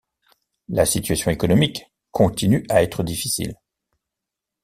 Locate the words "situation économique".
0.87-1.85